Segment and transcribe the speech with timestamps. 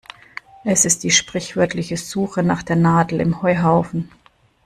[0.63, 4.09] Es ist die sprichwörtliche Suche nach der Nadel im Heuhaufen.